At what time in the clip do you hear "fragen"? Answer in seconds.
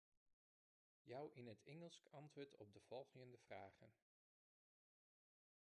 3.37-3.93